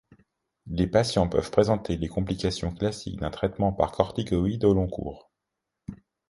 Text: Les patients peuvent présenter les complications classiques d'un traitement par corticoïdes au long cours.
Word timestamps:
Les 0.65 0.87
patients 0.87 1.29
peuvent 1.29 1.51
présenter 1.51 1.95
les 1.95 2.07
complications 2.07 2.73
classiques 2.73 3.19
d'un 3.19 3.29
traitement 3.29 3.71
par 3.71 3.91
corticoïdes 3.91 4.65
au 4.65 4.73
long 4.73 4.87
cours. 4.87 5.29